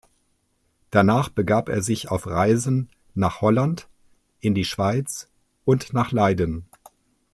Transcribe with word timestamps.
Danach 0.89 1.29
begab 1.29 1.69
er 1.69 1.83
sich 1.83 2.09
auf 2.09 2.25
Reisen 2.25 2.89
nach 3.13 3.41
Holland, 3.41 3.87
in 4.39 4.55
die 4.55 4.65
Schweiz 4.65 5.27
und 5.63 5.93
nach 5.93 6.11
Leiden. 6.11 6.67